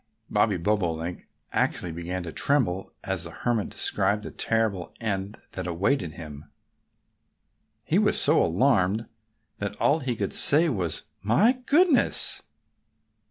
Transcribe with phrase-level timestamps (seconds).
[0.31, 6.13] Bobby Bobolink actually began to tremble as the Hermit described the terrible end that awaited
[6.13, 6.49] him.
[7.85, 9.05] He was so alarmed
[9.59, 12.41] that all he could say was, "My goodness!"